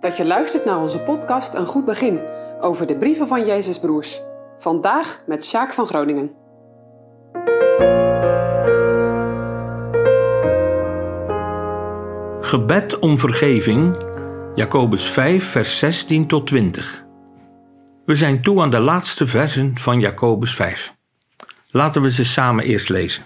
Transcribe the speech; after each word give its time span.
Dat 0.00 0.16
je 0.16 0.24
luistert 0.24 0.64
naar 0.64 0.80
onze 0.80 0.98
podcast 0.98 1.54
Een 1.54 1.66
Goed 1.66 1.84
Begin 1.84 2.20
over 2.60 2.86
de 2.86 2.96
brieven 2.96 3.28
van 3.28 3.46
Jezus 3.46 3.78
Broers. 3.78 4.20
Vandaag 4.58 5.22
met 5.26 5.44
Sjaak 5.44 5.72
van 5.72 5.86
Groningen. 5.86 6.30
Gebed 12.40 12.98
om 12.98 13.18
vergeving, 13.18 14.04
Jacobus 14.54 15.08
5, 15.08 15.44
vers 15.44 15.78
16 15.78 16.26
tot 16.26 16.46
20. 16.46 17.04
We 18.04 18.14
zijn 18.14 18.42
toe 18.42 18.60
aan 18.60 18.70
de 18.70 18.80
laatste 18.80 19.26
versen 19.26 19.78
van 19.78 20.00
Jacobus 20.00 20.54
5. 20.54 20.94
Laten 21.70 22.02
we 22.02 22.10
ze 22.10 22.24
samen 22.24 22.64
eerst 22.64 22.88
lezen. 22.88 23.24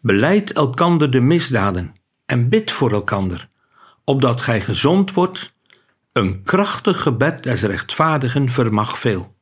Beleid 0.00 0.52
elkander 0.52 1.10
de 1.10 1.20
misdaden 1.20 1.94
en 2.26 2.48
bid 2.48 2.70
voor 2.70 2.92
elkander, 2.92 3.48
opdat 4.08 4.40
gij 4.40 4.60
gezond 4.60 5.12
wordt. 5.12 5.54
Een 6.12 6.42
krachtig 6.42 7.02
gebed 7.02 7.42
des 7.42 7.62
rechtvaardigen 7.62 8.50
vermag 8.50 8.98
veel. 8.98 9.36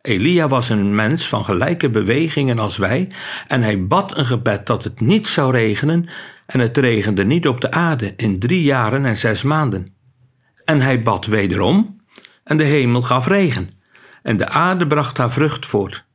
Elia 0.00 0.48
was 0.48 0.68
een 0.68 0.94
mens 0.94 1.28
van 1.28 1.44
gelijke 1.44 1.90
bewegingen 1.90 2.58
als 2.58 2.76
wij, 2.76 3.12
en 3.48 3.62
hij 3.62 3.86
bad 3.86 4.16
een 4.16 4.26
gebed 4.26 4.66
dat 4.66 4.84
het 4.84 5.00
niet 5.00 5.28
zou 5.28 5.52
regenen, 5.52 6.08
en 6.46 6.60
het 6.60 6.76
regende 6.76 7.24
niet 7.24 7.48
op 7.48 7.60
de 7.60 7.70
aarde 7.70 8.14
in 8.16 8.38
drie 8.38 8.62
jaren 8.62 9.04
en 9.04 9.16
zes 9.16 9.42
maanden. 9.42 9.94
En 10.64 10.80
hij 10.80 11.02
bad 11.02 11.26
wederom, 11.26 12.00
en 12.44 12.56
de 12.56 12.64
hemel 12.64 13.02
gaf 13.02 13.26
regen, 13.26 13.70
en 14.22 14.36
de 14.36 14.48
aarde 14.48 14.86
bracht 14.86 15.16
haar 15.16 15.30
vrucht 15.30 15.66
voort. 15.66 16.06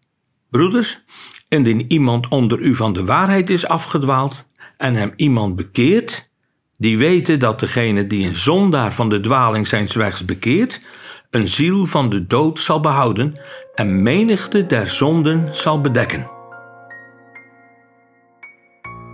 Broeders, 0.50 1.04
indien 1.48 1.92
iemand 1.92 2.28
onder 2.28 2.60
u 2.60 2.76
van 2.76 2.94
de 2.94 3.06
waarheid 3.06 3.50
is 3.50 3.68
afgedwaald, 3.68 4.46
en 4.78 4.96
hem 4.96 5.14
iemand 5.16 5.56
bekeert, 5.56 6.34
die 6.78 6.98
weten 6.98 7.40
dat 7.40 7.60
degene 7.60 8.08
die 8.08 8.28
een 8.28 8.36
zondaar 8.36 8.94
van 8.94 9.10
de 9.10 9.20
dwaling 9.20 9.68
zijn 9.68 9.88
wegs 9.94 10.26
bekeert, 10.26 10.82
een 11.30 11.48
ziel 11.48 11.86
van 11.86 12.10
de 12.10 12.28
dood 12.28 12.60
zal 12.60 12.80
behouden 12.80 13.40
en 13.76 14.04
menigte 14.04 14.66
der 14.66 14.88
zonden 14.88 15.56
zal 15.56 15.82
bedekken. 15.82 16.34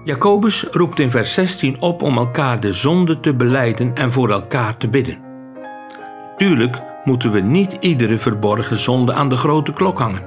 Jacobus 0.03 0.63
roept 0.71 0.99
in 0.99 1.11
vers 1.11 1.33
16 1.33 1.81
op 1.81 2.01
om 2.01 2.17
elkaar 2.17 2.59
de 2.59 2.71
zonde 2.71 3.19
te 3.19 3.35
beleiden 3.35 3.95
en 3.95 4.11
voor 4.11 4.29
elkaar 4.29 4.77
te 4.77 4.87
bidden. 4.87 5.19
Tuurlijk 6.37 6.81
moeten 7.03 7.31
we 7.31 7.39
niet 7.39 7.77
iedere 7.79 8.17
verborgen 8.17 8.77
zonde 8.77 9.13
aan 9.13 9.29
de 9.29 9.35
grote 9.35 9.73
klok 9.73 9.99
hangen. 9.99 10.23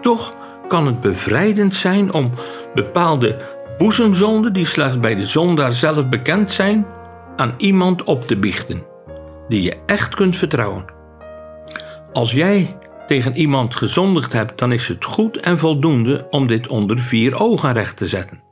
Toch 0.00 0.36
kan 0.68 0.86
het 0.86 1.00
bevrijdend 1.00 1.74
zijn 1.74 2.12
om 2.12 2.30
bepaalde 2.74 3.36
boezemzonden 3.78 4.52
die 4.52 4.64
slechts 4.64 5.00
bij 5.00 5.14
de 5.14 5.24
zondaar 5.24 5.72
zelf 5.72 6.08
bekend 6.08 6.52
zijn, 6.52 6.86
aan 7.36 7.54
iemand 7.56 8.04
op 8.04 8.26
te 8.26 8.36
biechten, 8.36 8.82
die 9.48 9.62
je 9.62 9.76
echt 9.86 10.14
kunt 10.14 10.36
vertrouwen. 10.36 10.84
Als 12.12 12.32
jij 12.32 12.78
tegen 13.06 13.36
iemand 13.36 13.74
gezondigd 13.74 14.32
hebt, 14.32 14.58
dan 14.58 14.72
is 14.72 14.88
het 14.88 15.04
goed 15.04 15.36
en 15.36 15.58
voldoende 15.58 16.26
om 16.30 16.46
dit 16.46 16.68
onder 16.68 16.98
vier 16.98 17.40
ogen 17.40 17.72
recht 17.72 17.96
te 17.96 18.06
zetten. 18.06 18.42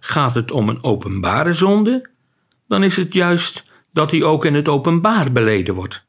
Gaat 0.00 0.34
het 0.34 0.50
om 0.50 0.68
een 0.68 0.84
openbare 0.84 1.52
zonde, 1.52 2.10
dan 2.68 2.82
is 2.82 2.96
het 2.96 3.14
juist 3.14 3.64
dat 3.92 4.10
die 4.10 4.24
ook 4.24 4.44
in 4.44 4.54
het 4.54 4.68
openbaar 4.68 5.32
beleden 5.32 5.74
wordt. 5.74 6.06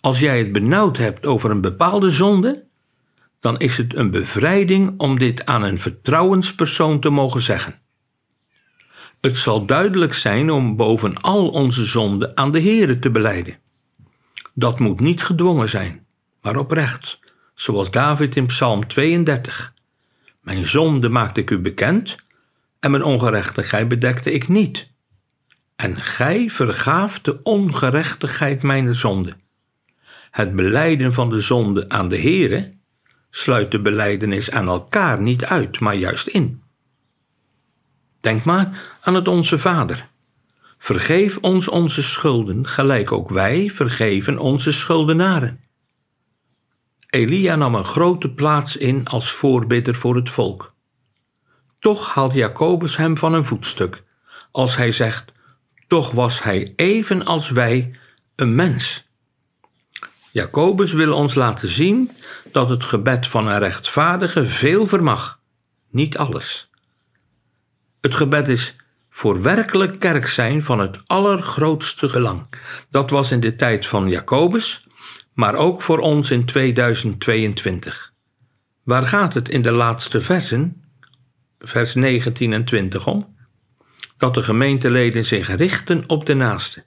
Als 0.00 0.18
jij 0.18 0.38
het 0.38 0.52
benauwd 0.52 0.96
hebt 0.96 1.26
over 1.26 1.50
een 1.50 1.60
bepaalde 1.60 2.10
zonde, 2.10 2.65
dan 3.46 3.58
is 3.58 3.76
het 3.76 3.96
een 3.96 4.10
bevrijding 4.10 4.94
om 5.00 5.18
dit 5.18 5.46
aan 5.46 5.62
een 5.62 5.78
vertrouwenspersoon 5.78 7.00
te 7.00 7.10
mogen 7.10 7.40
zeggen. 7.40 7.78
Het 9.20 9.36
zal 9.36 9.66
duidelijk 9.66 10.14
zijn 10.14 10.50
om 10.50 10.76
boven 10.76 11.20
al 11.20 11.48
onze 11.48 11.84
zonden 11.84 12.36
aan 12.36 12.52
de 12.52 12.60
Heere 12.60 12.98
te 12.98 13.10
beleiden. 13.10 13.58
Dat 14.54 14.78
moet 14.78 15.00
niet 15.00 15.22
gedwongen 15.22 15.68
zijn, 15.68 16.06
maar 16.42 16.56
oprecht, 16.56 17.18
zoals 17.54 17.90
David 17.90 18.36
in 18.36 18.46
Psalm 18.46 18.86
32. 18.86 19.74
Mijn 20.40 20.64
zonde 20.64 21.08
maakte 21.08 21.40
ik 21.40 21.50
u 21.50 21.58
bekend 21.58 22.16
en 22.80 22.90
mijn 22.90 23.02
ongerechtigheid 23.02 23.88
bedekte 23.88 24.32
ik 24.32 24.48
niet. 24.48 24.90
En 25.76 25.96
gij 25.96 26.50
vergaaft 26.50 27.24
de 27.24 27.42
ongerechtigheid 27.42 28.62
mijner 28.62 28.94
zonde. 28.94 29.36
Het 30.30 30.54
beleiden 30.54 31.12
van 31.12 31.30
de 31.30 31.38
zonde 31.38 31.88
aan 31.88 32.08
de 32.08 32.20
Heere 32.20 32.75
sluit 33.36 33.70
de 33.70 33.80
beleidenis 33.80 34.50
aan 34.50 34.68
elkaar 34.68 35.20
niet 35.20 35.44
uit, 35.44 35.80
maar 35.80 35.94
juist 35.94 36.26
in. 36.26 36.62
Denk 38.20 38.44
maar 38.44 38.96
aan 39.00 39.14
het 39.14 39.28
Onze 39.28 39.58
Vader. 39.58 40.08
Vergeef 40.78 41.38
ons 41.38 41.68
onze 41.68 42.02
schulden, 42.02 42.66
gelijk 42.66 43.12
ook 43.12 43.30
wij 43.30 43.70
vergeven 43.70 44.38
onze 44.38 44.72
schuldenaren. 44.72 45.60
Elia 47.06 47.56
nam 47.56 47.74
een 47.74 47.84
grote 47.84 48.30
plaats 48.30 48.76
in 48.76 49.06
als 49.06 49.30
voorbidder 49.32 49.94
voor 49.94 50.16
het 50.16 50.30
volk. 50.30 50.74
Toch 51.78 52.14
haalt 52.14 52.34
Jacobus 52.34 52.96
hem 52.96 53.16
van 53.16 53.34
een 53.34 53.44
voetstuk, 53.44 54.02
als 54.50 54.76
hij 54.76 54.92
zegt: 54.92 55.32
Toch 55.86 56.10
was 56.10 56.42
hij 56.42 56.72
even 56.76 57.24
als 57.24 57.50
wij 57.50 57.98
een 58.36 58.54
mens. 58.54 59.05
Jacobus 60.36 60.92
wil 60.92 61.12
ons 61.12 61.34
laten 61.34 61.68
zien 61.68 62.10
dat 62.52 62.68
het 62.68 62.84
gebed 62.84 63.26
van 63.26 63.46
een 63.46 63.58
rechtvaardige 63.58 64.46
veel 64.46 64.86
vermag, 64.86 65.40
niet 65.90 66.18
alles. 66.18 66.70
Het 68.00 68.14
gebed 68.14 68.48
is 68.48 68.76
voor 69.10 69.42
werkelijk 69.42 69.98
kerk 69.98 70.26
zijn 70.26 70.64
van 70.64 70.78
het 70.78 70.98
allergrootste 71.06 72.08
gelang. 72.08 72.48
Dat 72.90 73.10
was 73.10 73.30
in 73.30 73.40
de 73.40 73.56
tijd 73.56 73.86
van 73.86 74.08
Jacobus, 74.08 74.86
maar 75.32 75.54
ook 75.54 75.82
voor 75.82 75.98
ons 75.98 76.30
in 76.30 76.44
2022. 76.44 78.12
Waar 78.82 79.06
gaat 79.06 79.34
het 79.34 79.48
in 79.48 79.62
de 79.62 79.72
laatste 79.72 80.20
versen, 80.20 80.84
vers 81.58 81.94
19 81.94 82.52
en 82.52 82.64
20 82.64 83.06
om? 83.06 83.36
Dat 84.16 84.34
de 84.34 84.42
gemeenteleden 84.42 85.24
zich 85.24 85.56
richten 85.56 86.04
op 86.06 86.26
de 86.26 86.34
naaste. 86.34 86.84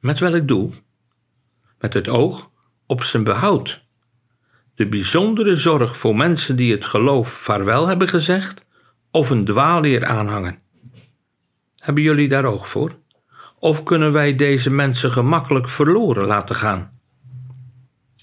Met 0.00 0.18
welk 0.18 0.48
doel? 0.48 0.74
Met 1.82 1.94
het 1.94 2.08
oog 2.08 2.50
op 2.86 3.02
zijn 3.02 3.24
behoud. 3.24 3.84
De 4.74 4.88
bijzondere 4.88 5.54
zorg 5.54 5.96
voor 5.96 6.16
mensen 6.16 6.56
die 6.56 6.72
het 6.72 6.84
geloof 6.84 7.28
vaarwel 7.28 7.86
hebben 7.86 8.08
gezegd 8.08 8.64
of 9.10 9.30
een 9.30 9.44
dwaalleer 9.44 10.04
aanhangen. 10.06 10.58
Hebben 11.78 12.02
jullie 12.02 12.28
daar 12.28 12.44
oog 12.44 12.68
voor? 12.68 12.96
Of 13.58 13.82
kunnen 13.82 14.12
wij 14.12 14.36
deze 14.36 14.70
mensen 14.70 15.12
gemakkelijk 15.12 15.68
verloren 15.68 16.26
laten 16.26 16.54
gaan? 16.54 17.00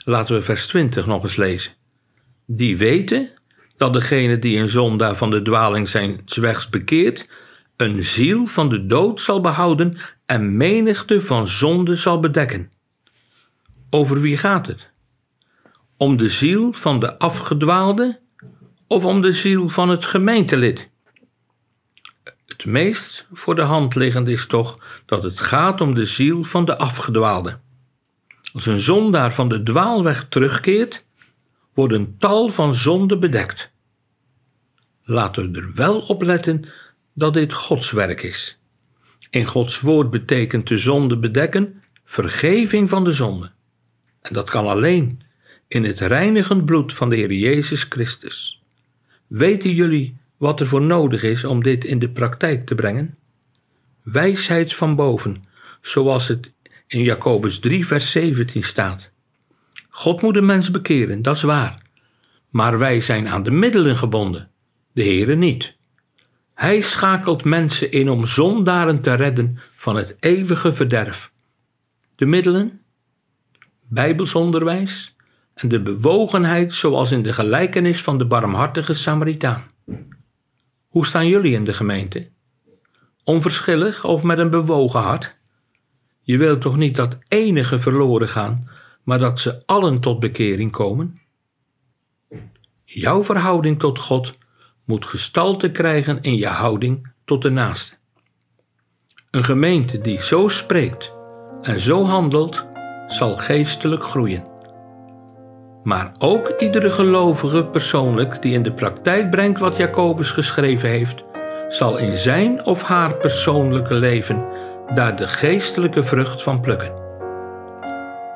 Laten 0.04 0.36
we 0.36 0.42
vers 0.42 0.68
20 0.68 1.06
nog 1.06 1.24
eens 1.24 1.36
lezen. 1.36 1.74
Die 2.46 2.78
weten 2.78 3.30
dat 3.78 3.94
degene 3.94 4.40
die 4.40 4.58
een 4.58 4.68
zondaar 4.68 5.16
van 5.16 5.30
de 5.30 5.42
dwaling 5.42 5.88
zijn 5.88 6.22
zwegs 6.26 6.70
bekeert, 6.70 7.30
een 7.78 8.04
ziel 8.04 8.46
van 8.46 8.70
de 8.70 8.86
dood 8.86 9.22
zal 9.22 9.42
behouden 9.42 9.98
en 10.26 10.58
menigte 10.58 11.22
van 11.22 11.48
zonde 11.48 11.96
zal 11.96 12.20
bedekken. 12.20 12.72
Over 13.90 14.22
wie 14.22 14.38
gaat 14.38 14.68
het? 14.68 14.90
Om 15.98 16.18
de 16.18 16.30
ziel 16.30 16.74
van 16.74 17.00
de 17.00 17.18
afgedwaalde 17.18 18.20
of 18.88 19.06
om 19.06 19.22
de 19.22 19.32
ziel 19.32 19.70
van 19.70 19.90
het 19.90 20.06
gemeentelid? 20.06 20.90
Het 22.46 22.66
meest 22.66 23.28
voor 23.34 23.56
de 23.56 23.62
hand 23.62 23.96
liggend 23.96 24.28
is 24.28 24.48
toch 24.48 24.80
dat 25.06 25.24
het 25.24 25.40
gaat 25.40 25.82
om 25.82 25.96
de 25.96 26.06
ziel 26.06 26.44
van 26.44 26.66
de 26.66 26.78
afgedwaalde. 26.78 27.60
Als 28.54 28.66
een 28.66 28.80
zondaar 28.80 29.34
van 29.34 29.50
de 29.50 29.64
dwaalweg 29.64 30.26
terugkeert, 30.30 31.06
wordt 31.74 31.94
een 31.94 32.16
tal 32.18 32.48
van 32.48 32.74
zonden 32.74 33.20
bedekt. 33.20 33.72
Laten 35.04 35.52
we 35.52 35.60
er 35.60 35.74
wel 35.74 36.00
op 36.00 36.22
letten 36.22 36.66
dat 37.14 37.34
dit 37.34 37.54
Gods 37.54 37.92
werk 37.92 38.24
is. 38.24 38.60
In 39.30 39.46
Gods 39.46 39.80
woord 39.80 40.10
betekent 40.10 40.68
de 40.68 40.78
zonde 40.78 41.18
bedekken 41.18 41.84
vergeving 42.06 42.90
van 42.90 43.04
de 43.04 43.12
zonde. 43.12 43.52
En 44.22 44.34
dat 44.34 44.50
kan 44.50 44.68
alleen 44.68 45.22
in 45.68 45.84
het 45.84 46.00
reinigend 46.00 46.66
bloed 46.66 46.94
van 46.94 47.10
de 47.10 47.16
Heer 47.16 47.32
Jezus 47.32 47.84
Christus. 47.84 48.62
Weten 49.28 49.74
jullie 49.74 50.18
wat 50.38 50.60
er 50.60 50.68
voor 50.68 50.82
nodig 50.82 51.24
is 51.24 51.44
om 51.44 51.64
dit 51.64 51.86
in 51.86 52.00
de 52.00 52.10
praktijk 52.10 52.66
te 52.66 52.76
brengen? 52.76 53.18
Wijsheid 54.04 54.74
van 54.74 54.96
boven, 54.96 55.44
zoals 55.82 56.28
het 56.28 56.52
in 56.88 57.04
Jacobus 57.04 57.60
3, 57.60 57.88
vers 57.88 58.12
17 58.12 58.64
staat. 58.64 59.12
God 59.90 60.22
moet 60.22 60.34
de 60.34 60.42
mens 60.42 60.72
bekeren, 60.72 61.22
dat 61.22 61.36
is 61.36 61.42
waar. 61.42 61.82
Maar 62.50 62.78
wij 62.78 63.00
zijn 63.00 63.30
aan 63.30 63.44
de 63.44 63.52
middelen 63.52 63.98
gebonden, 63.98 64.50
de 64.92 65.04
Heere 65.04 65.36
niet. 65.36 65.78
Hij 66.54 66.82
schakelt 66.82 67.44
mensen 67.44 67.92
in 67.92 68.10
om 68.10 68.26
zondaren 68.26 69.02
te 69.02 69.14
redden 69.14 69.60
van 69.76 69.96
het 69.96 70.16
eeuwige 70.20 70.74
verderf. 70.74 71.32
De 72.16 72.26
middelen? 72.26 72.79
Bijbelsonderwijs 73.90 75.16
en 75.54 75.68
de 75.68 75.82
bewogenheid 75.82 76.74
zoals 76.74 77.12
in 77.12 77.24
de 77.24 77.34
gelijkenis 77.34 78.02
van 78.02 78.18
de 78.18 78.26
barmhartige 78.26 78.94
Samaritaan. 78.94 79.64
Hoe 80.88 81.06
staan 81.06 81.28
jullie 81.28 81.54
in 81.54 81.64
de 81.64 81.74
gemeente? 81.74 82.30
Onverschillig 83.24 84.04
of 84.06 84.24
met 84.24 84.38
een 84.38 84.50
bewogen 84.50 85.00
hart? 85.00 85.38
Je 86.22 86.38
wilt 86.38 86.62
toch 86.62 86.78
niet 86.78 86.96
dat 86.96 87.18
enige 87.28 87.80
verloren 87.80 88.30
gaan, 88.30 88.70
maar 89.04 89.20
dat 89.20 89.40
ze 89.40 89.66
allen 89.66 90.00
tot 90.00 90.20
bekering 90.20 90.72
komen? 90.72 91.16
Jouw 92.84 93.24
verhouding 93.24 93.80
tot 93.80 94.00
God 94.00 94.38
moet 94.86 95.06
gestalte 95.06 95.72
krijgen 95.72 96.22
in 96.22 96.36
je 96.36 96.48
houding 96.48 97.12
tot 97.26 97.42
de 97.42 97.50
naaste. 97.50 97.98
Een 99.32 99.44
gemeente 99.44 100.00
die 100.00 100.22
zo 100.22 100.48
spreekt 100.48 101.14
en 101.62 101.80
zo 101.80 102.06
handelt, 102.06 102.68
zal 103.10 103.38
geestelijk 103.38 104.04
groeien. 104.04 104.44
Maar 105.84 106.12
ook 106.20 106.54
iedere 106.58 106.92
gelovige 106.92 107.66
persoonlijk 107.66 108.42
die 108.42 108.54
in 108.54 108.64
de 108.64 108.74
praktijk 108.74 109.30
brengt 109.30 109.60
wat 109.60 109.78
Jacobus 109.78 110.32
geschreven 110.32 110.90
heeft, 110.90 111.24
zal 111.68 111.98
in 111.98 112.16
zijn 112.16 112.66
of 112.66 112.84
haar 112.84 113.16
persoonlijke 113.16 113.94
leven 113.94 114.46
daar 114.94 115.16
de 115.16 115.28
geestelijke 115.28 116.04
vrucht 116.04 116.44
van 116.44 116.62
plukken. 116.62 116.92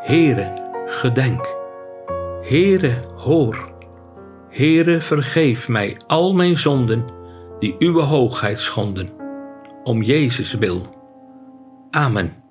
Heere, 0.02 0.54
gedenk. 0.86 1.56
Heere, 2.42 2.94
hoor. 3.16 3.72
Heere, 4.50 5.02
vergeef 5.02 5.68
mij 5.68 5.98
al 6.08 6.34
mijn 6.34 6.56
zonden 6.56 7.06
die 7.60 7.76
uw 7.80 8.00
hoogheid 8.02 8.60
schonden, 8.60 9.10
om 9.84 10.02
Jezus 10.02 10.54
wil. 10.54 10.82
Amen. 11.92 12.43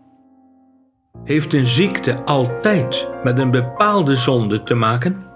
Heeft 1.24 1.54
een 1.54 1.66
ziekte 1.66 2.24
altijd 2.24 3.08
met 3.22 3.38
een 3.38 3.50
bepaalde 3.50 4.14
zonde 4.14 4.62
te 4.62 4.74
maken? 4.74 5.31